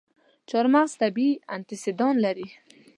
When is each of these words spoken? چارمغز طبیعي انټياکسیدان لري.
چارمغز 0.49 0.91
طبیعي 1.01 1.41
انټياکسیدان 1.55 2.15
لري. 2.25 2.47